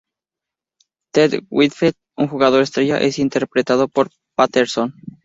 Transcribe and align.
Ted 1.13 1.43
Whitfield, 1.51 1.93
un 2.17 2.27
jugador 2.27 2.63
estrella, 2.63 2.97
es 2.99 3.19
interpretado 3.19 3.87
por 3.87 4.09
Patterson. 4.35 4.95